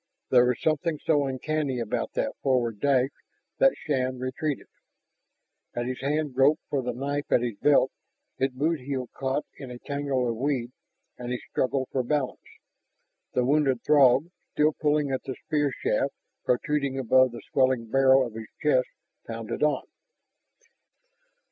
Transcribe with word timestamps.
There 0.31 0.47
was 0.47 0.59
something 0.59 0.97
so 1.05 1.27
uncanny 1.27 1.79
about 1.79 2.13
that 2.13 2.33
forward 2.41 2.79
dash 2.79 3.09
that 3.59 3.75
Shann 3.77 4.17
retreated. 4.17 4.65
As 5.75 5.85
his 5.85 6.01
hand 6.01 6.33
groped 6.33 6.63
for 6.71 6.81
the 6.81 6.91
knife 6.91 7.31
at 7.31 7.41
his 7.43 7.59
belt 7.59 7.91
his 8.35 8.49
boot 8.49 8.79
heel 8.79 9.09
caught 9.15 9.45
in 9.57 9.69
a 9.69 9.77
tangle 9.77 10.27
of 10.27 10.37
weed 10.37 10.71
and 11.19 11.31
he 11.31 11.37
struggled 11.51 11.89
for 11.91 12.01
balance. 12.01 12.41
The 13.33 13.45
wounded 13.45 13.83
Throg, 13.83 14.31
still 14.53 14.73
pulling 14.73 15.11
at 15.11 15.21
the 15.21 15.35
spear 15.45 15.71
shaft 15.71 16.15
protruding 16.45 16.97
above 16.97 17.29
the 17.31 17.43
swelling 17.51 17.85
barrel 17.91 18.25
of 18.25 18.33
his 18.33 18.47
chest, 18.59 18.87
pounded 19.27 19.61
on. 19.61 19.83